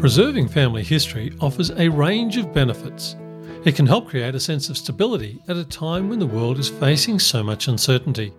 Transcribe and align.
Preserving 0.00 0.48
family 0.48 0.82
history 0.82 1.30
offers 1.42 1.70
a 1.72 1.90
range 1.90 2.38
of 2.38 2.54
benefits. 2.54 3.16
It 3.66 3.76
can 3.76 3.86
help 3.86 4.08
create 4.08 4.34
a 4.34 4.40
sense 4.40 4.70
of 4.70 4.78
stability 4.78 5.42
at 5.46 5.58
a 5.58 5.64
time 5.64 6.08
when 6.08 6.18
the 6.18 6.26
world 6.26 6.58
is 6.58 6.70
facing 6.70 7.18
so 7.18 7.42
much 7.42 7.68
uncertainty. 7.68 8.32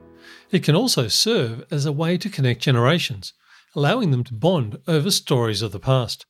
It 0.49 0.63
can 0.63 0.75
also 0.75 1.07
serve 1.07 1.63
as 1.69 1.85
a 1.85 1.91
way 1.91 2.17
to 2.17 2.29
connect 2.29 2.63
generations, 2.63 3.33
allowing 3.75 4.09
them 4.09 4.23
to 4.23 4.33
bond 4.33 4.79
over 4.87 5.11
stories 5.11 5.61
of 5.61 5.71
the 5.71 5.79
past. 5.79 6.25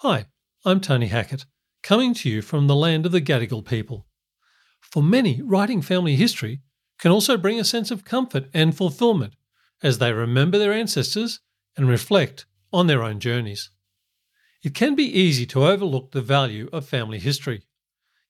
Hi, 0.00 0.26
I'm 0.62 0.82
Tony 0.82 1.06
Hackett, 1.06 1.46
coming 1.82 2.12
to 2.12 2.28
you 2.28 2.42
from 2.42 2.66
the 2.66 2.76
land 2.76 3.06
of 3.06 3.12
the 3.12 3.22
Gadigal 3.22 3.64
people. 3.64 4.06
For 4.82 5.02
many, 5.02 5.40
writing 5.40 5.80
family 5.80 6.16
history 6.16 6.60
can 6.98 7.12
also 7.12 7.38
bring 7.38 7.58
a 7.58 7.64
sense 7.64 7.90
of 7.90 8.04
comfort 8.04 8.50
and 8.52 8.76
fulfillment 8.76 9.36
as 9.82 9.96
they 9.96 10.12
remember 10.12 10.58
their 10.58 10.74
ancestors 10.74 11.40
and 11.78 11.88
reflect 11.88 12.44
on 12.74 12.88
their 12.88 13.02
own 13.02 13.20
journeys. 13.20 13.70
It 14.66 14.74
can 14.74 14.96
be 14.96 15.04
easy 15.04 15.46
to 15.46 15.64
overlook 15.64 16.10
the 16.10 16.20
value 16.20 16.68
of 16.72 16.88
family 16.88 17.20
history. 17.20 17.62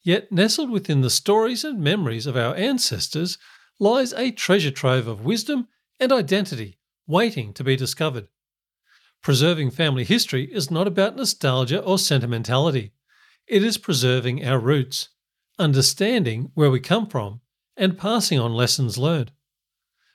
Yet, 0.03 0.31
nestled 0.31 0.69
within 0.69 1.01
the 1.01 1.09
stories 1.09 1.65
and 1.65 1.81
memories 1.81 2.27
of 2.27 2.37
our 2.37 2.55
ancestors 2.55 3.39
lies 3.79 4.13
a 4.13 4.33
treasure 4.33 4.71
trove 4.71 5.07
of 5.07 5.25
wisdom 5.25 5.69
and 5.99 6.13
identity 6.13 6.79
waiting 7.07 7.55
to 7.55 7.65
be 7.65 7.75
discovered. 7.75 8.29
Preserving 9.23 9.71
family 9.71 10.05
history 10.05 10.45
is 10.53 10.71
not 10.71 10.87
about 10.87 11.17
nostalgia 11.17 11.81
or 11.81 11.99
sentimentality. 11.99 12.93
It 13.47 13.65
is 13.65 13.79
preserving 13.79 14.45
our 14.45 14.59
roots, 14.59 15.09
understanding 15.59 16.51
where 16.53 16.71
we 16.71 16.81
come 16.81 17.07
from, 17.07 17.41
and 17.79 17.97
passing 17.97 18.39
on 18.39 18.53
lessons 18.53 18.99
learned. 18.99 19.33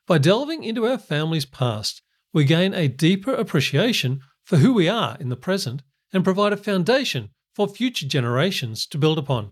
By 0.05 0.19
delving 0.19 0.63
into 0.63 0.85
our 0.85 0.99
family's 0.99 1.45
past, 1.45 2.03
we 2.31 2.45
gain 2.45 2.75
a 2.75 2.87
deeper 2.87 3.33
appreciation 3.33 4.21
for 4.43 4.57
who 4.57 4.71
we 4.71 4.87
are 4.87 5.17
in 5.19 5.29
the 5.29 5.35
present 5.35 5.81
and 6.13 6.23
provide 6.23 6.53
a 6.53 6.57
foundation 6.57 7.29
for 7.53 7.67
future 7.67 8.07
generations 8.07 8.85
to 8.87 8.97
build 8.97 9.17
upon. 9.17 9.51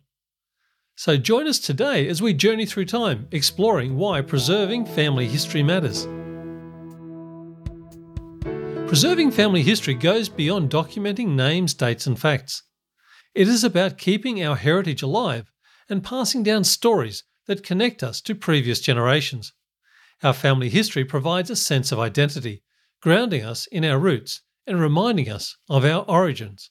So 0.96 1.16
join 1.16 1.48
us 1.48 1.60
today 1.60 2.08
as 2.08 2.22
we 2.22 2.34
journey 2.34 2.66
through 2.66 2.86
time, 2.86 3.28
exploring 3.32 3.96
why 3.96 4.22
preserving 4.22 4.86
family 4.86 5.28
history 5.28 5.64
matters. 5.64 6.08
Preserving 8.88 9.32
family 9.32 9.62
history 9.62 9.94
goes 9.94 10.28
beyond 10.30 10.70
documenting 10.70 11.36
names, 11.36 11.74
dates, 11.74 12.08
and 12.08 12.20
facts. 12.20 12.64
It 13.36 13.48
is 13.48 13.64
about 13.64 13.98
keeping 13.98 14.44
our 14.44 14.56
heritage 14.56 15.02
alive 15.02 15.52
and 15.88 16.04
passing 16.04 16.44
down 16.44 16.64
stories 16.64 17.24
that 17.46 17.64
connect 17.64 18.04
us 18.04 18.20
to 18.22 18.36
previous 18.36 18.80
generations. 18.80 19.54
Our 20.22 20.34
family 20.34 20.70
history 20.70 21.06
provides 21.06 21.50
a 21.50 21.56
sense 21.56 21.92
of 21.92 22.00
identity, 22.00 22.64
grounding 23.02 23.44
us 23.44 23.68
in 23.68 23.86
our 23.86 24.00
roots 24.00 24.42
and 24.68 24.80
reminding 24.80 25.30
us 25.30 25.56
of 25.70 25.86
our 25.86 26.04
origins. 26.08 26.70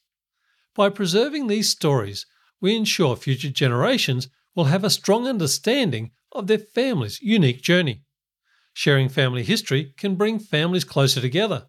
By 0.74 0.90
preserving 0.90 1.46
these 1.46 1.68
stories, 1.68 2.26
we 2.60 2.76
ensure 2.76 3.16
future 3.16 3.50
generations 3.50 4.28
will 4.54 4.64
have 4.64 4.84
a 4.84 4.90
strong 4.90 5.26
understanding 5.26 6.10
of 6.32 6.46
their 6.46 6.58
family's 6.58 7.20
unique 7.20 7.62
journey. 7.62 8.02
Sharing 8.72 9.08
family 9.08 9.42
history 9.42 9.94
can 9.96 10.14
bring 10.14 10.38
families 10.38 10.84
closer 10.84 11.20
together. 11.20 11.66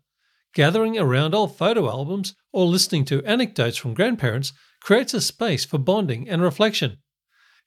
Gathering 0.54 0.98
around 0.98 1.34
old 1.34 1.58
photo 1.58 1.90
albums 1.90 2.36
or 2.52 2.66
listening 2.66 3.06
to 3.06 3.24
anecdotes 3.24 3.78
from 3.78 3.94
grandparents 3.94 4.54
creates 4.82 5.14
a 5.14 5.22
space 5.22 5.66
for 5.66 5.78
bonding 5.78 6.30
and 6.30 6.42
reflection. 6.42 6.98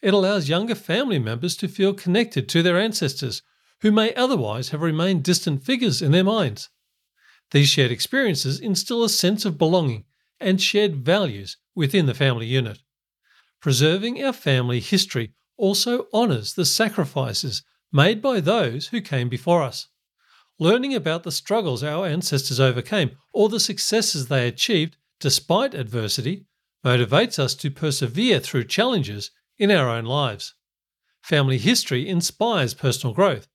It 0.01 0.15
allows 0.15 0.49
younger 0.49 0.75
family 0.75 1.19
members 1.19 1.57
to 1.59 1.69
feel 1.69 1.95
connected 1.95 2.49
to 2.49 2.63
their 2.63 2.79
ancestors, 2.79 3.43
who 3.83 3.93
may 3.93 4.15
otherwise 4.15 4.71
have 4.71 4.81
remained 4.81 5.23
distant 5.23 5.65
figures 5.65 6.03
in 6.03 6.13
their 6.13 6.25
minds. 6.25 6.69
These 7.53 7.69
shared 7.69 7.91
experiences 7.93 8.59
instill 8.59 9.05
a 9.05 9.09
sense 9.09 9.45
of 9.45 9.59
belonging 9.59 10.05
and 10.41 10.61
shared 10.61 10.97
values 10.97 11.59
within 11.75 12.07
the 12.07 12.15
family 12.15 12.47
unit. 12.47 12.79
Preserving 13.61 14.23
our 14.25 14.33
family 14.33 14.81
history 14.81 15.35
also 15.57 16.07
honours 16.13 16.55
the 16.55 16.65
sacrifices 16.65 17.63
made 17.93 18.21
by 18.23 18.41
those 18.41 18.89
who 18.89 19.01
came 19.03 19.29
before 19.29 19.63
us. 19.63 19.89
Learning 20.59 20.95
about 20.95 21.23
the 21.25 21.31
struggles 21.31 21.85
our 21.85 22.07
ancestors 22.07 22.59
overcame 22.59 23.13
or 23.33 23.49
the 23.49 23.61
successes 23.61 24.29
they 24.29 24.49
achieved 24.49 24.97
despite 25.21 25.75
adversity 25.75 26.47
motivates 26.85 27.39
us 27.39 27.55
to 27.55 27.71
persevere 27.71 28.41
through 28.41 28.65
challenges 28.65 29.31
in 29.59 29.71
our 29.71 29.89
own 29.89 30.05
lives. 30.05 30.55
Family 31.21 31.59
history 31.59 32.09
inspires 32.09 32.75
personal 32.75 33.15
growth 33.15 33.47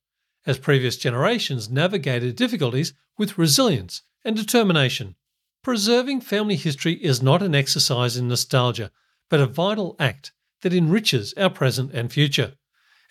as 0.45 0.57
previous 0.59 0.97
generations 0.97 1.69
navigated 1.69 2.35
difficulties 2.35 2.93
with 3.17 3.38
resilience 3.38 4.01
and 4.23 4.35
determination. 4.35 5.16
Preserving 5.63 6.22
family 6.22 6.55
history 6.55 6.94
is 6.94 7.22
not 7.22 7.41
an 7.44 7.55
exercise 7.55 8.16
in 8.16 8.28
nostalgia, 8.28 8.91
but 9.29 9.39
a 9.39 9.45
vital 9.45 9.95
act 10.00 10.31
that 10.61 10.73
enriches 10.73 11.33
our 11.33 11.50
present 11.50 11.91
and 11.94 12.11
future. 12.11 12.53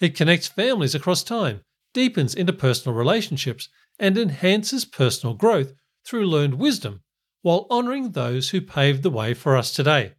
It 0.01 0.17
connects 0.17 0.49
families 0.49 0.95
across 0.95 1.23
time, 1.23 1.63
deepens 1.93 2.35
interpersonal 2.35 2.97
relationships, 2.97 3.69
and 3.99 4.17
enhances 4.19 4.85
personal 4.85 5.35
growth 5.35 5.73
through 6.05 6.27
learned 6.27 6.55
wisdom 6.55 7.03
while 7.43 7.67
honouring 7.71 8.11
those 8.11 8.51
who 8.51 8.61
paved 8.61 9.03
the 9.03 9.11
way 9.11 9.33
for 9.33 9.57
us 9.57 9.73
today. 9.73 10.13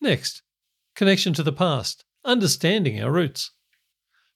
Next, 0.00 0.42
connection 0.94 1.32
to 1.34 1.42
the 1.42 1.52
past, 1.52 2.04
understanding 2.24 3.02
our 3.02 3.12
roots. 3.12 3.50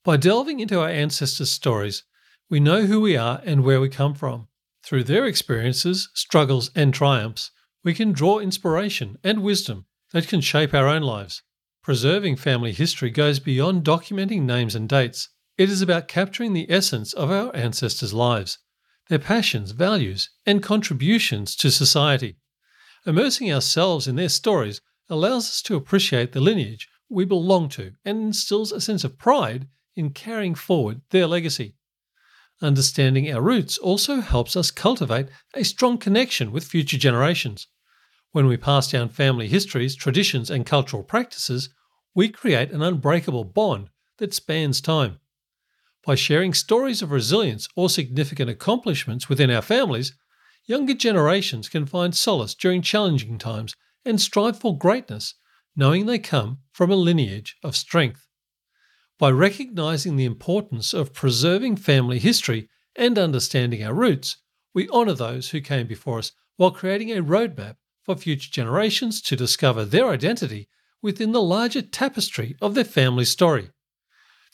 By 0.05 0.17
delving 0.17 0.61
into 0.61 0.81
our 0.81 0.89
ancestors' 0.89 1.51
stories, 1.51 2.05
we 2.51 2.61
know 2.61 2.87
who 2.87 3.01
we 3.01 3.17
are 3.17 3.41
and 3.45 3.65
where 3.65 3.81
we 3.81 3.89
come 3.89 4.15
from. 4.15 4.49
Through 4.89 5.05
their 5.05 5.27
experiences, 5.27 6.09
struggles, 6.15 6.71
and 6.75 6.95
triumphs, 6.95 7.51
we 7.85 7.93
can 7.93 8.13
draw 8.13 8.39
inspiration 8.39 9.19
and 9.23 9.43
wisdom 9.43 9.85
that 10.13 10.29
can 10.29 10.41
shape 10.41 10.73
our 10.73 10.89
own 10.89 11.03
lives. 11.03 11.43
Preserving 11.83 12.37
family 12.37 12.73
history 12.73 13.11
goes 13.11 13.39
beyond 13.39 13.85
documenting 13.85 14.45
names 14.45 14.75
and 14.75 14.89
dates. 14.89 15.29
It 15.59 15.69
is 15.69 15.83
about 15.83 16.09
capturing 16.09 16.55
the 16.55 16.65
essence 16.71 17.13
of 17.13 17.31
our 17.31 17.55
ancestors' 17.55 18.15
lives, 18.15 18.61
their 19.11 19.19
passions, 19.19 19.73
values, 19.73 20.31
and 20.47 20.63
contributions 20.63 21.55
to 21.57 21.71
society. 21.71 22.39
Immersing 23.05 23.53
ourselves 23.53 24.09
in 24.09 24.17
their 24.17 24.31
stories 24.31 24.81
allows 25.11 25.51
us 25.51 25.61
to 25.65 25.77
appreciate 25.77 26.33
the 26.33 26.41
lineage 26.41 26.89
we 27.11 27.27
belong 27.27 27.69
to 27.69 27.93
and 28.07 28.23
instills 28.23 28.73
a 28.73 28.81
sense 28.81 29.05
of 29.05 29.19
pride 29.19 29.69
in 29.95 30.09
carrying 30.09 30.55
forward 30.55 31.03
their 31.11 31.27
legacy. 31.27 31.75
Understanding 32.61 33.33
our 33.33 33.41
roots 33.41 33.79
also 33.79 34.21
helps 34.21 34.57
us 34.57 34.71
cultivate 34.71 35.29
a 35.55 35.65
strong 35.65 35.97
connection 35.97 36.51
with 36.51 36.65
future 36.65 36.99
generations. 36.99 37.69
When 38.33 38.47
we 38.47 38.57
pass 38.57 38.91
down 38.91 39.09
family 39.09 39.49
histories, 39.49 39.95
traditions, 39.97 40.51
and 40.51 40.67
cultural 40.67 41.03
practices, 41.03 41.71
we 42.15 42.29
create 42.29 42.73
an 42.73 42.83
unbreakable 42.83 43.45
bond 43.45 43.91
that 44.19 44.35
spans 44.35 44.81
time. 44.81 45.19
By 46.05 46.15
sharing 46.15 46.53
stories 46.53 47.01
of 47.01 47.11
resilience 47.11 47.69
or 47.77 47.89
significant 47.89 48.51
accomplishments 48.51 49.29
within 49.29 49.51
our 49.51 49.63
families, 49.63 50.15
younger 50.67 50.95
generations 50.95 51.69
can 51.69 51.87
find 51.87 52.15
solace 52.15 52.55
during 52.55 52.83
challenging 52.83 53.39
times 53.39 53.75
and 54.05 54.21
strive 54.21 54.59
for 54.59 54.77
greatness, 54.77 55.35
knowing 55.77 56.07
they 56.07 56.19
come 56.19 56.59
from 56.73 56.91
a 56.91 56.97
lineage 56.97 57.57
of 57.63 57.77
strength. 57.77 58.28
By 59.19 59.31
recognizing 59.31 60.15
the 60.15 60.25
importance 60.25 60.95
of 60.95 61.13
preserving 61.13 61.77
family 61.77 62.21
history 62.21 62.69
and 62.95 63.19
understanding 63.19 63.83
our 63.83 63.93
roots, 63.93 64.37
we 64.75 64.89
honour 64.91 65.15
those 65.15 65.51
who 65.51 65.61
came 65.61 65.89
before 65.89 66.21
us 66.21 66.31
while 66.57 66.71
creating 66.71 67.11
a 67.11 67.23
roadmap 67.23 67.77
for 68.05 68.17
future 68.17 68.51
generations 68.51 69.21
to 69.23 69.35
discover 69.35 69.85
their 69.85 70.09
identity 70.09 70.69
within 71.03 71.33
the 71.33 71.43
larger 71.43 71.83
tapestry 71.83 72.57
of 72.63 72.75
their 72.75 72.85
family 72.85 73.25
story. 73.25 73.71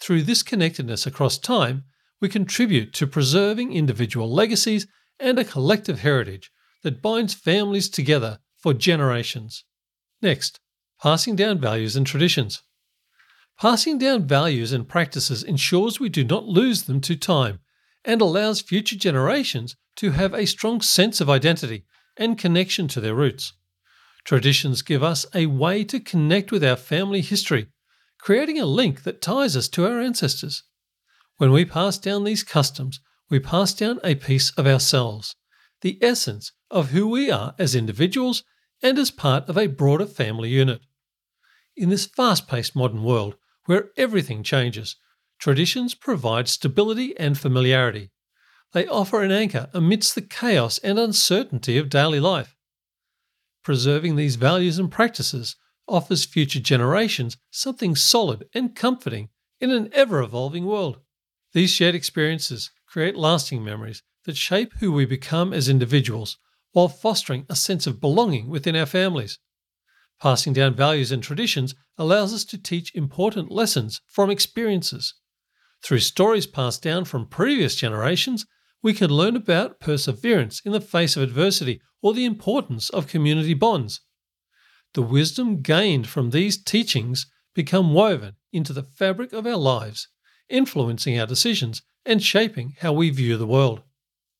Through 0.01 0.23
this 0.23 0.43
connectedness 0.43 1.07
across 1.07 1.39
time, 1.39 1.85
we 2.21 2.31
contribute 2.31 2.95
to 2.95 3.07
preserving 3.07 3.75
individual 3.75 4.33
legacies 4.33 4.87
and 5.21 5.39
a 5.39 5.45
collective 5.45 6.01
heritage 6.01 6.51
that 6.83 7.03
binds 7.03 7.35
families 7.35 7.91
together 7.91 8.39
for 8.57 8.73
generations. 8.73 9.65
Next, 10.23 10.59
passing 11.03 11.37
down 11.37 11.61
values 11.61 11.97
and 11.97 12.07
traditions. 12.07 12.63
Passing 13.59 13.99
down 13.99 14.27
values 14.27 14.73
and 14.73 14.89
practices 14.89 15.43
ensures 15.43 16.01
we 16.01 16.09
do 16.09 16.25
not 16.25 16.45
lose 16.45 16.83
them 16.83 17.01
to 17.03 17.17
time 17.17 17.61
and 18.05 18.21
allows 18.21 18.61
future 18.61 18.97
generations 18.97 19.77
to 19.97 20.11
have 20.11 20.35
a 20.35 20.47
strong 20.47 20.81
sense 20.81 21.21
of 21.21 21.31
identity 21.31 21.85
and 22.17 22.37
connection 22.37 22.89
to 22.89 23.01
their 23.01 23.15
roots. 23.15 23.53
Traditions 24.25 24.83
give 24.83 25.03
us 25.03 25.25
a 25.35 25.47
way 25.47 25.85
to 25.85 26.01
connect 26.01 26.51
with 26.51 26.65
our 26.65 26.77
family 26.77 27.21
history, 27.21 27.69
creating 28.19 28.59
a 28.59 28.67
link 28.67 29.05
that 29.05 29.23
ties 29.23 29.57
us 29.57 29.69
to 29.69 29.87
our 29.87 30.01
ancestors. 30.01 30.65
When 31.37 31.53
we 31.53 31.65
pass 31.65 31.97
down 31.97 32.25
these 32.25 32.43
customs, 32.43 33.01
we 33.31 33.39
pass 33.39 33.73
down 33.73 34.01
a 34.03 34.15
piece 34.15 34.51
of 34.53 34.67
ourselves, 34.67 35.37
the 35.81 35.99
essence 36.03 36.53
of 36.71 36.91
who 36.91 37.09
we 37.09 37.31
are 37.31 37.55
as 37.59 37.75
individuals 37.75 38.43
and 38.83 38.99
as 38.99 39.11
part 39.11 39.49
of 39.49 39.57
a 39.57 39.69
broader 39.69 40.07
family 40.07 40.51
unit. 40.51 40.81
In 41.77 41.89
this 41.89 42.07
fast 42.07 42.49
paced 42.49 42.77
modern 42.77 43.03
world, 43.03 43.37
where 43.67 43.91
everything 43.97 44.43
changes. 44.43 44.97
Traditions 45.39 45.95
provide 45.95 46.49
stability 46.49 47.17
and 47.19 47.39
familiarity. 47.39 48.11
They 48.73 48.87
offer 48.87 49.23
an 49.23 49.31
anchor 49.31 49.69
amidst 49.73 50.15
the 50.15 50.23
chaos 50.23 50.79
and 50.79 50.99
uncertainty 50.99 51.79
of 51.79 51.89
daily 51.91 52.21
life. 52.21 52.57
preserving 53.63 54.17
these 54.17 54.37
values 54.37 54.79
and 54.79 54.91
practices 54.91 55.57
offers 55.89 56.25
future 56.25 56.61
generations 56.61 57.37
something 57.51 57.97
solid 57.97 58.45
and 58.55 58.75
comforting 58.77 59.29
in 59.61 59.71
an 59.71 59.89
ever 59.93 60.23
evolving 60.23 60.67
world. 60.67 60.99
These 61.53 61.71
shared 61.71 61.95
experiences 61.95 62.71
create 62.87 63.17
lasting 63.17 63.65
memories 63.65 64.03
that 64.25 64.37
shape 64.37 64.73
who 64.81 64.93
we 64.93 65.07
become 65.07 65.53
as 65.53 65.69
individuals 65.69 66.39
while 66.73 66.89
fostering 66.89 67.47
a 67.49 67.57
sense 67.57 67.87
of 67.87 68.01
belonging 68.01 68.49
within 68.49 68.77
our 68.77 68.87
families. 68.87 69.39
Passing 70.25 70.55
down 70.55 70.75
values 70.75 71.13
and 71.13 71.23
traditions 71.23 71.75
allows 71.99 72.33
us 72.33 72.47
to 72.47 72.57
teach 72.57 72.95
important 72.95 73.51
lessons 73.51 74.01
from 74.09 74.31
experiences. 74.31 75.13
Through 75.83 75.99
stories 75.99 76.47
passed 76.47 76.83
down 76.83 77.05
from 77.05 77.29
previous 77.29 77.75
generations, 77.75 78.47
we 78.83 78.95
can 78.95 79.11
learn 79.11 79.37
about 79.37 79.81
perseverance 79.81 80.63
in 80.65 80.73
the 80.73 80.81
face 80.81 81.15
of 81.15 81.23
adversity 81.23 81.83
or 82.01 82.15
the 82.15 82.25
importance 82.25 82.89
of 82.89 83.07
community 83.07 83.53
bonds. 83.53 84.01
The 84.95 85.03
wisdom 85.03 85.61
gained 85.61 86.07
from 86.07 86.31
these 86.31 86.57
teachings 86.57 87.27
become 87.55 87.93
woven 87.93 88.37
into 88.51 88.73
the 88.73 88.83
fabric 88.83 89.35
of 89.35 89.47
our 89.47 89.59
lives, 89.59 90.09
influencing 90.49 91.21
our 91.21 91.27
decisions 91.27 91.83
and 92.07 92.23
shaping 92.23 92.77
how 92.81 92.95
we 92.95 93.11
view 93.11 93.37
the 93.37 93.47
world. 93.47 93.83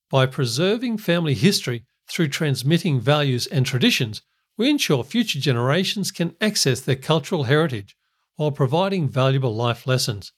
By 0.09 0.25
preserving 0.25 0.97
family 0.97 1.35
history 1.35 1.85
through 2.09 2.29
transmitting 2.29 2.99
values 2.99 3.45
and 3.45 3.67
traditions, 3.67 4.23
we 4.57 4.69
ensure 4.69 5.03
future 5.03 5.39
generations 5.39 6.11
can 6.11 6.35
access 6.39 6.79
their 6.79 6.95
cultural 6.95 7.43
heritage 7.43 7.95
while 8.35 8.51
providing 8.51 9.09
valuable 9.09 9.55
life 9.55 9.85
lessons. 9.87 10.31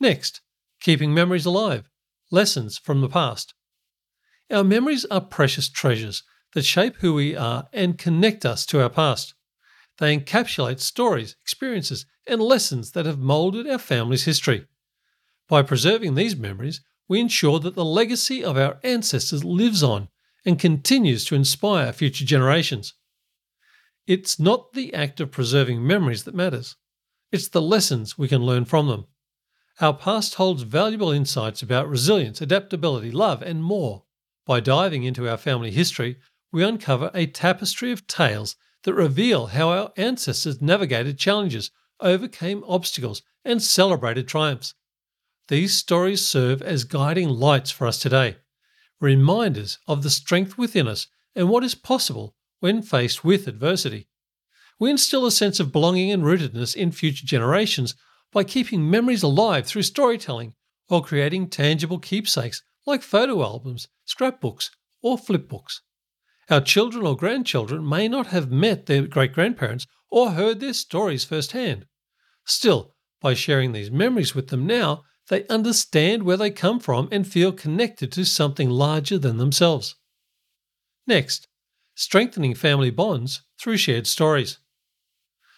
Next, 0.00 0.40
keeping 0.80 1.14
memories 1.14 1.46
alive 1.46 1.88
lessons 2.30 2.78
from 2.78 3.00
the 3.00 3.08
past. 3.08 3.54
Our 4.50 4.64
memories 4.64 5.04
are 5.06 5.20
precious 5.20 5.68
treasures 5.68 6.22
that 6.52 6.64
shape 6.64 6.96
who 6.96 7.14
we 7.14 7.36
are 7.36 7.68
and 7.72 7.98
connect 7.98 8.44
us 8.44 8.66
to 8.66 8.82
our 8.82 8.90
past. 8.90 9.34
They 9.98 10.16
encapsulate 10.16 10.80
stories, 10.80 11.36
experiences, 11.42 12.06
and 12.26 12.42
lessons 12.42 12.92
that 12.92 13.06
have 13.06 13.18
moulded 13.18 13.68
our 13.68 13.78
family's 13.78 14.24
history. 14.24 14.66
By 15.48 15.62
preserving 15.62 16.14
these 16.14 16.36
memories, 16.36 16.80
we 17.08 17.20
ensure 17.20 17.60
that 17.60 17.74
the 17.74 17.84
legacy 17.84 18.42
of 18.42 18.56
our 18.56 18.78
ancestors 18.82 19.44
lives 19.44 19.82
on 19.82 20.08
and 20.44 20.58
continues 20.58 21.24
to 21.26 21.34
inspire 21.34 21.92
future 21.92 22.24
generations. 22.24 22.94
It's 24.06 24.38
not 24.38 24.74
the 24.74 24.92
act 24.92 25.18
of 25.20 25.30
preserving 25.30 25.86
memories 25.86 26.24
that 26.24 26.34
matters, 26.34 26.76
it's 27.32 27.48
the 27.48 27.62
lessons 27.62 28.18
we 28.18 28.28
can 28.28 28.42
learn 28.42 28.66
from 28.66 28.86
them. 28.86 29.06
Our 29.80 29.94
past 29.94 30.34
holds 30.34 30.62
valuable 30.62 31.10
insights 31.10 31.62
about 31.62 31.88
resilience, 31.88 32.40
adaptability, 32.40 33.10
love, 33.10 33.42
and 33.42 33.64
more. 33.64 34.04
By 34.46 34.60
diving 34.60 35.04
into 35.04 35.28
our 35.28 35.38
family 35.38 35.70
history, 35.70 36.18
we 36.52 36.62
uncover 36.62 37.10
a 37.14 37.26
tapestry 37.26 37.90
of 37.90 38.06
tales 38.06 38.56
that 38.82 38.94
reveal 38.94 39.46
how 39.46 39.70
our 39.70 39.92
ancestors 39.96 40.60
navigated 40.60 41.18
challenges, 41.18 41.70
overcame 41.98 42.62
obstacles, 42.68 43.22
and 43.42 43.62
celebrated 43.62 44.28
triumphs. 44.28 44.74
These 45.48 45.76
stories 45.76 46.24
serve 46.24 46.62
as 46.62 46.84
guiding 46.84 47.30
lights 47.30 47.70
for 47.70 47.86
us 47.86 47.98
today, 47.98 48.36
reminders 49.00 49.78
of 49.88 50.02
the 50.02 50.10
strength 50.10 50.58
within 50.58 50.86
us 50.86 51.06
and 51.34 51.48
what 51.48 51.64
is 51.64 51.74
possible 51.74 52.36
when 52.60 52.82
faced 52.82 53.24
with 53.24 53.46
adversity. 53.48 54.08
We 54.78 54.90
instill 54.90 55.26
a 55.26 55.30
sense 55.30 55.60
of 55.60 55.72
belonging 55.72 56.10
and 56.10 56.22
rootedness 56.22 56.74
in 56.74 56.92
future 56.92 57.26
generations 57.26 57.94
by 58.32 58.44
keeping 58.44 58.90
memories 58.90 59.22
alive 59.22 59.66
through 59.66 59.82
storytelling 59.82 60.54
or 60.88 61.02
creating 61.02 61.48
tangible 61.48 61.98
keepsakes 61.98 62.62
like 62.86 63.02
photo 63.02 63.42
albums, 63.42 63.88
scrapbooks, 64.04 64.70
or 65.02 65.16
flipbooks. 65.16 65.80
Our 66.50 66.60
children 66.60 67.06
or 67.06 67.16
grandchildren 67.16 67.88
may 67.88 68.08
not 68.08 68.26
have 68.28 68.50
met 68.50 68.86
their 68.86 69.06
great 69.06 69.32
grandparents 69.32 69.86
or 70.10 70.32
heard 70.32 70.60
their 70.60 70.74
stories 70.74 71.24
firsthand. 71.24 71.86
Still, 72.44 72.94
by 73.20 73.34
sharing 73.34 73.72
these 73.72 73.90
memories 73.90 74.34
with 74.34 74.48
them 74.48 74.66
now, 74.66 75.04
they 75.28 75.46
understand 75.46 76.22
where 76.22 76.36
they 76.36 76.50
come 76.50 76.78
from 76.78 77.08
and 77.10 77.26
feel 77.26 77.52
connected 77.52 78.12
to 78.12 78.24
something 78.24 78.68
larger 78.68 79.18
than 79.18 79.38
themselves. 79.38 79.96
Next, 81.06 81.48
strengthening 81.94 82.54
family 82.54 82.90
bonds 82.90 83.42
through 83.58 83.76
shared 83.76 84.06
stories. 84.06 84.58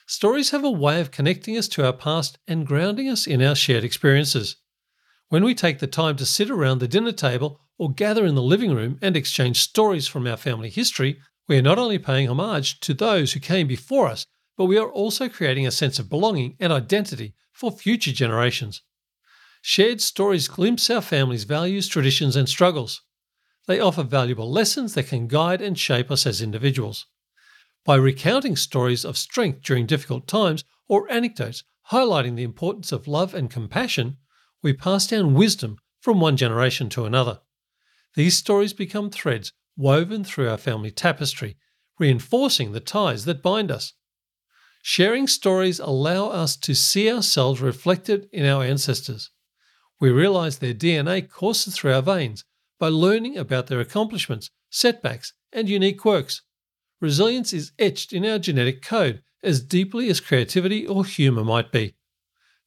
Stories 0.06 0.50
have 0.50 0.62
a 0.62 0.70
way 0.70 1.00
of 1.00 1.10
connecting 1.10 1.56
us 1.56 1.66
to 1.68 1.84
our 1.84 1.92
past 1.92 2.38
and 2.46 2.66
grounding 2.66 3.08
us 3.08 3.26
in 3.26 3.42
our 3.42 3.54
shared 3.54 3.82
experiences. 3.82 4.56
When 5.28 5.42
we 5.42 5.54
take 5.54 5.80
the 5.80 5.88
time 5.88 6.16
to 6.16 6.26
sit 6.26 6.50
around 6.50 6.78
the 6.78 6.86
dinner 6.86 7.10
table 7.10 7.60
or 7.78 7.92
gather 7.92 8.24
in 8.24 8.36
the 8.36 8.42
living 8.42 8.74
room 8.74 8.98
and 9.02 9.16
exchange 9.16 9.60
stories 9.60 10.06
from 10.06 10.26
our 10.26 10.36
family 10.36 10.70
history, 10.70 11.18
we 11.48 11.58
are 11.58 11.62
not 11.62 11.78
only 11.78 11.98
paying 11.98 12.28
homage 12.28 12.78
to 12.80 12.94
those 12.94 13.32
who 13.32 13.40
came 13.40 13.66
before 13.66 14.06
us, 14.06 14.26
but 14.56 14.66
we 14.66 14.78
are 14.78 14.88
also 14.88 15.28
creating 15.28 15.66
a 15.66 15.70
sense 15.70 15.98
of 15.98 16.08
belonging 16.08 16.56
and 16.60 16.72
identity 16.72 17.34
for 17.52 17.70
future 17.70 18.12
generations. 18.12 18.82
Shared 19.62 20.00
stories 20.00 20.46
glimpse 20.46 20.88
our 20.90 21.00
family's 21.00 21.44
values, 21.44 21.88
traditions, 21.88 22.36
and 22.36 22.48
struggles. 22.48 23.02
They 23.66 23.80
offer 23.80 24.02
valuable 24.02 24.50
lessons 24.50 24.94
that 24.94 25.08
can 25.08 25.26
guide 25.26 25.60
and 25.60 25.78
shape 25.78 26.10
us 26.10 26.26
as 26.26 26.40
individuals. 26.40 27.06
By 27.84 27.96
recounting 27.96 28.56
stories 28.56 29.04
of 29.04 29.16
strength 29.16 29.62
during 29.62 29.86
difficult 29.86 30.26
times 30.26 30.64
or 30.88 31.10
anecdotes 31.10 31.64
highlighting 31.90 32.36
the 32.36 32.42
importance 32.42 32.92
of 32.92 33.06
love 33.06 33.34
and 33.34 33.50
compassion, 33.50 34.16
we 34.62 34.72
pass 34.72 35.06
down 35.06 35.34
wisdom 35.34 35.78
from 36.00 36.20
one 36.20 36.36
generation 36.36 36.88
to 36.90 37.04
another. 37.04 37.40
These 38.14 38.38
stories 38.38 38.72
become 38.72 39.10
threads 39.10 39.52
woven 39.76 40.24
through 40.24 40.48
our 40.48 40.56
family 40.56 40.90
tapestry, 40.90 41.56
reinforcing 41.98 42.72
the 42.72 42.80
ties 42.80 43.24
that 43.24 43.42
bind 43.42 43.70
us. 43.70 43.92
Sharing 44.82 45.26
stories 45.26 45.80
allow 45.80 46.28
us 46.28 46.56
to 46.58 46.74
see 46.74 47.10
ourselves 47.12 47.60
reflected 47.60 48.28
in 48.32 48.46
our 48.46 48.64
ancestors. 48.64 49.30
We 50.00 50.10
realize 50.10 50.58
their 50.58 50.74
DNA 50.74 51.28
courses 51.28 51.74
through 51.74 51.92
our 51.94 52.02
veins 52.02 52.44
by 52.78 52.88
learning 52.88 53.36
about 53.36 53.66
their 53.66 53.80
accomplishments, 53.80 54.50
setbacks, 54.70 55.32
and 55.52 55.68
unique 55.68 55.98
quirks. 55.98 56.42
Resilience 57.00 57.52
is 57.52 57.72
etched 57.78 58.12
in 58.12 58.24
our 58.24 58.38
genetic 58.38 58.82
code 58.82 59.22
as 59.42 59.62
deeply 59.62 60.08
as 60.08 60.20
creativity 60.20 60.86
or 60.86 61.04
humour 61.04 61.44
might 61.44 61.72
be. 61.72 61.94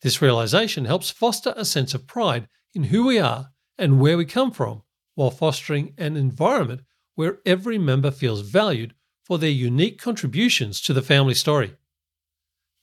This 0.01 0.21
realization 0.21 0.85
helps 0.85 1.09
foster 1.09 1.53
a 1.55 1.65
sense 1.65 1.93
of 1.93 2.07
pride 2.07 2.47
in 2.73 2.85
who 2.85 3.05
we 3.05 3.19
are 3.19 3.49
and 3.77 3.99
where 3.99 4.17
we 4.17 4.25
come 4.25 4.51
from 4.51 4.83
while 5.15 5.31
fostering 5.31 5.93
an 5.97 6.15
environment 6.15 6.81
where 7.15 7.39
every 7.45 7.77
member 7.77 8.11
feels 8.11 8.41
valued 8.41 8.93
for 9.25 9.37
their 9.37 9.49
unique 9.49 9.99
contributions 10.01 10.79
to 10.81 10.93
the 10.93 11.01
family 11.01 11.33
story. 11.33 11.75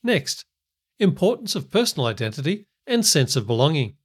Next, 0.02 0.44
importance 0.98 1.54
of 1.54 1.70
personal 1.70 2.06
identity 2.06 2.66
and 2.86 3.04
sense 3.04 3.34
of 3.36 3.46
belonging. 3.46 3.96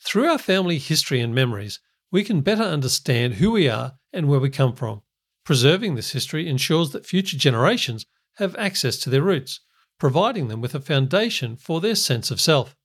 Through 0.00 0.26
our 0.28 0.38
family 0.38 0.78
history 0.78 1.20
and 1.20 1.34
memories, 1.34 1.80
we 2.10 2.24
can 2.24 2.40
better 2.40 2.62
understand 2.62 3.34
who 3.34 3.50
we 3.50 3.68
are 3.68 3.92
and 4.12 4.28
where 4.28 4.40
we 4.40 4.50
come 4.50 4.74
from. 4.74 5.02
Preserving 5.44 5.94
this 5.94 6.12
history 6.12 6.48
ensures 6.48 6.90
that 6.90 7.06
future 7.06 7.36
generations 7.36 8.06
have 8.36 8.56
access 8.56 8.96
to 8.98 9.10
their 9.10 9.22
roots, 9.22 9.60
providing 9.98 10.48
them 10.48 10.60
with 10.60 10.74
a 10.74 10.80
foundation 10.80 11.56
for 11.56 11.80
their 11.80 11.94
sense 11.94 12.30
of 12.30 12.40
self. 12.40 12.76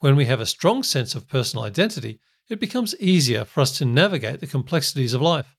When 0.00 0.16
we 0.16 0.26
have 0.26 0.40
a 0.40 0.46
strong 0.46 0.82
sense 0.82 1.14
of 1.14 1.28
personal 1.28 1.64
identity, 1.64 2.20
it 2.48 2.60
becomes 2.60 2.94
easier 3.00 3.44
for 3.44 3.60
us 3.60 3.76
to 3.78 3.84
navigate 3.84 4.40
the 4.40 4.46
complexities 4.46 5.14
of 5.14 5.22
life. 5.22 5.56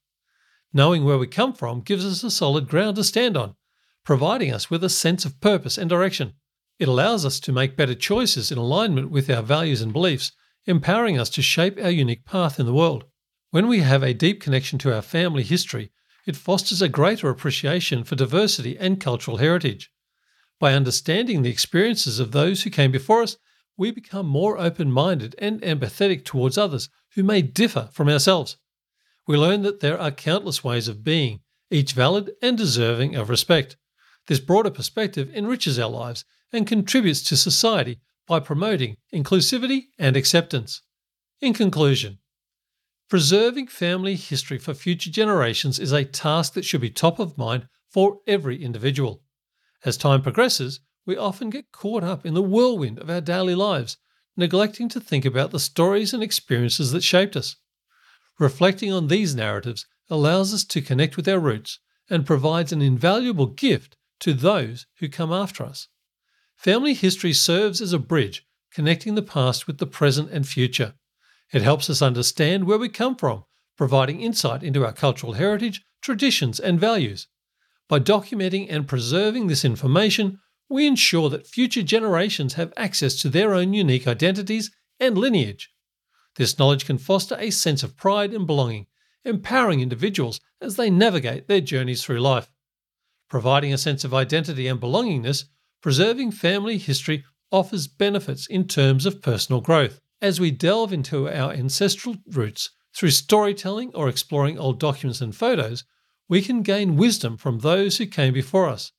Knowing 0.73 1.03
where 1.03 1.17
we 1.17 1.27
come 1.27 1.53
from 1.53 1.81
gives 1.81 2.05
us 2.05 2.23
a 2.23 2.31
solid 2.31 2.67
ground 2.67 2.95
to 2.97 3.03
stand 3.03 3.35
on, 3.35 3.55
providing 4.03 4.53
us 4.53 4.69
with 4.69 4.83
a 4.83 4.89
sense 4.89 5.25
of 5.25 5.41
purpose 5.41 5.77
and 5.77 5.89
direction. 5.89 6.33
It 6.79 6.87
allows 6.87 7.25
us 7.25 7.39
to 7.41 7.51
make 7.51 7.75
better 7.75 7.95
choices 7.95 8.51
in 8.51 8.57
alignment 8.57 9.09
with 9.09 9.29
our 9.29 9.41
values 9.41 9.81
and 9.81 9.91
beliefs, 9.91 10.31
empowering 10.67 11.19
us 11.19 11.29
to 11.31 11.41
shape 11.41 11.79
our 11.81 11.89
unique 11.89 12.25
path 12.25 12.59
in 12.59 12.65
the 12.65 12.73
world. 12.73 13.05
When 13.51 13.67
we 13.67 13.79
have 13.79 14.03
a 14.03 14.13
deep 14.13 14.41
connection 14.41 14.77
to 14.79 14.93
our 14.93 15.01
family 15.01 15.43
history, 15.43 15.91
it 16.25 16.35
fosters 16.35 16.81
a 16.81 16.89
greater 16.89 17.29
appreciation 17.29 18.03
for 18.03 18.15
diversity 18.15 18.77
and 18.77 18.99
cultural 18.99 19.37
heritage. 19.37 19.89
By 20.59 20.73
understanding 20.73 21.41
the 21.41 21.49
experiences 21.49 22.19
of 22.19 22.33
those 22.33 22.63
who 22.63 22.69
came 22.69 22.91
before 22.91 23.23
us, 23.23 23.37
we 23.77 23.91
become 23.91 24.25
more 24.27 24.57
open 24.57 24.91
minded 24.91 25.35
and 25.39 25.61
empathetic 25.61 26.25
towards 26.25 26.57
others 26.57 26.89
who 27.13 27.23
may 27.23 27.41
differ 27.41 27.89
from 27.93 28.09
ourselves. 28.09 28.57
We 29.25 29.37
learn 29.37 29.61
that 29.61 29.79
there 29.79 29.99
are 29.99 30.11
countless 30.11 30.63
ways 30.63 30.87
of 30.87 31.03
being, 31.03 31.41
each 31.71 31.93
valid 31.93 32.31
and 32.41 32.57
deserving 32.57 33.15
of 33.15 33.29
respect. 33.29 33.77
This 34.27 34.39
broader 34.39 34.71
perspective 34.71 35.31
enriches 35.33 35.79
our 35.79 35.89
lives 35.89 36.25
and 36.51 36.67
contributes 36.67 37.21
to 37.23 37.37
society 37.37 37.99
by 38.27 38.39
promoting 38.39 38.97
inclusivity 39.13 39.85
and 39.97 40.17
acceptance. 40.17 40.81
In 41.41 41.53
conclusion, 41.53 42.19
preserving 43.09 43.67
family 43.67 44.15
history 44.15 44.57
for 44.57 44.73
future 44.73 45.09
generations 45.09 45.79
is 45.79 45.91
a 45.91 46.03
task 46.03 46.53
that 46.53 46.65
should 46.65 46.81
be 46.81 46.89
top 46.89 47.19
of 47.19 47.37
mind 47.37 47.67
for 47.89 48.19
every 48.27 48.63
individual. 48.63 49.23
As 49.85 49.97
time 49.97 50.21
progresses, 50.21 50.81
we 51.05 51.15
often 51.15 51.49
get 51.49 51.71
caught 51.71 52.03
up 52.03 52.25
in 52.25 52.33
the 52.33 52.41
whirlwind 52.41 52.99
of 52.99 53.09
our 53.09 53.21
daily 53.21 53.55
lives, 53.55 53.97
neglecting 54.35 54.89
to 54.89 54.99
think 54.99 55.23
about 55.23 55.51
the 55.51 55.59
stories 55.59 56.13
and 56.13 56.21
experiences 56.21 56.91
that 56.91 57.03
shaped 57.03 57.35
us. 57.35 57.55
Reflecting 58.39 58.91
on 58.91 59.07
these 59.07 59.33
narratives 59.33 59.87
allows 60.09 60.53
us 60.53 60.63
to 60.65 60.81
connect 60.81 61.17
with 61.17 61.27
our 61.27 61.39
roots 61.39 61.79
and 62.09 62.25
provides 62.25 62.71
an 62.71 62.81
invaluable 62.81 63.47
gift 63.47 63.95
to 64.19 64.33
those 64.33 64.85
who 64.99 65.09
come 65.09 65.31
after 65.31 65.63
us. 65.63 65.87
Family 66.57 66.95
history 66.95 67.33
serves 67.33 67.81
as 67.81 67.93
a 67.93 67.99
bridge 67.99 68.45
connecting 68.71 69.15
the 69.15 69.21
past 69.21 69.67
with 69.67 69.77
the 69.77 69.87
present 69.87 70.29
and 70.31 70.47
future. 70.47 70.95
It 71.53 71.61
helps 71.61 71.89
us 71.89 72.01
understand 72.01 72.65
where 72.65 72.77
we 72.77 72.89
come 72.89 73.15
from, 73.15 73.45
providing 73.77 74.21
insight 74.21 74.63
into 74.63 74.85
our 74.85 74.91
cultural 74.91 75.33
heritage, 75.33 75.83
traditions, 76.01 76.59
and 76.59 76.79
values. 76.79 77.27
By 77.87 77.99
documenting 77.99 78.67
and 78.69 78.87
preserving 78.87 79.47
this 79.47 79.63
information, 79.63 80.39
we 80.67 80.85
ensure 80.85 81.29
that 81.29 81.47
future 81.47 81.83
generations 81.83 82.55
have 82.55 82.73
access 82.75 83.15
to 83.21 83.29
their 83.29 83.53
own 83.53 83.73
unique 83.73 84.07
identities 84.07 84.71
and 84.99 85.17
lineage. 85.17 85.71
This 86.35 86.59
knowledge 86.59 86.85
can 86.85 86.97
foster 86.97 87.37
a 87.39 87.49
sense 87.49 87.83
of 87.83 87.95
pride 87.95 88.33
and 88.33 88.45
belonging, 88.45 88.87
empowering 89.23 89.79
individuals 89.79 90.39
as 90.59 90.75
they 90.75 90.89
navigate 90.89 91.47
their 91.47 91.61
journeys 91.61 92.03
through 92.03 92.19
life. 92.19 92.51
Providing 93.29 93.73
a 93.73 93.77
sense 93.77 94.03
of 94.03 94.13
identity 94.13 94.67
and 94.67 94.79
belongingness, 94.79 95.45
preserving 95.81 96.31
family 96.31 96.77
history 96.77 97.23
offers 97.51 97.87
benefits 97.87 98.47
in 98.47 98.67
terms 98.67 99.05
of 99.05 99.21
personal 99.21 99.61
growth. 99.61 100.01
As 100.21 100.39
we 100.39 100.51
delve 100.51 100.91
into 100.91 101.29
our 101.29 101.51
ancestral 101.51 102.15
roots 102.31 102.71
through 102.95 103.11
storytelling 103.11 103.91
or 103.93 104.09
exploring 104.09 104.57
old 104.57 104.79
documents 104.79 105.21
and 105.21 105.35
photos, 105.35 105.83
we 106.27 106.41
can 106.41 106.61
gain 106.61 106.97
wisdom 106.97 107.37
from 107.37 107.59
those 107.59 107.97
who 107.97 108.05
came 108.05 108.33
before 108.33 108.67
us. 108.67 108.91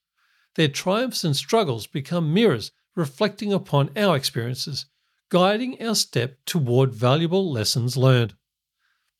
Their 0.54 0.68
triumphs 0.68 1.24
and 1.24 1.36
struggles 1.36 1.86
become 1.86 2.32
mirrors 2.32 2.72
reflecting 2.94 3.52
upon 3.52 3.90
our 3.96 4.16
experiences, 4.16 4.86
guiding 5.28 5.82
our 5.82 5.94
step 5.94 6.36
toward 6.46 6.92
valuable 6.92 7.52
lessons 7.52 7.96
learned. 7.96 8.34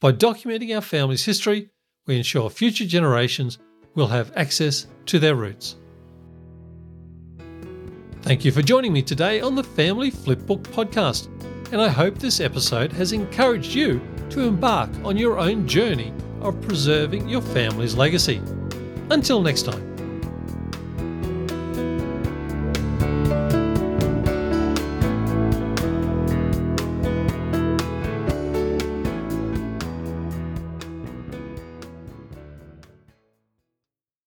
By 0.01 0.13
documenting 0.13 0.75
our 0.75 0.81
family's 0.81 1.25
history, 1.25 1.71
we 2.07 2.17
ensure 2.17 2.49
future 2.51 2.87
generations 2.87 3.59
will 3.95 4.09
have 4.09 4.33
access 4.37 4.87
to 5.07 5.19
their 5.19 5.35
roots. 5.35 5.77
Thank 8.29 8.45
you 8.45 8.53
for 8.53 8.61
joining 8.61 8.93
me 8.93 9.01
today 9.01 9.41
on 9.41 9.55
the 9.55 9.65
Family 9.65 10.11
Flipbook 10.11 10.61
podcast, 10.65 11.29
and 11.73 11.81
I 11.81 11.89
hope 11.89 12.19
this 12.19 12.41
episode 12.41 12.93
has 12.93 13.13
encouraged 13.13 13.73
you 13.73 14.03
to 14.29 14.43
embark 14.43 14.91
on 15.03 15.17
your 15.17 15.39
own 15.39 15.67
journey 15.67 16.13
of 16.43 16.61
preserving 16.61 17.27
your 17.27 17.41
family's 17.41 17.95
legacy. 17.95 18.43
Until 19.09 19.41
next 19.41 19.63
time. 19.63 19.88